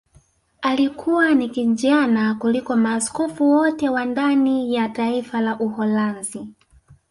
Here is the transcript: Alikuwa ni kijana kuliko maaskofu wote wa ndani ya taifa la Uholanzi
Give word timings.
Alikuwa 0.61 1.33
ni 1.33 1.49
kijana 1.49 2.35
kuliko 2.35 2.75
maaskofu 2.75 3.49
wote 3.51 3.89
wa 3.89 4.05
ndani 4.05 4.73
ya 4.75 4.89
taifa 4.89 5.41
la 5.41 5.59
Uholanzi 5.59 6.47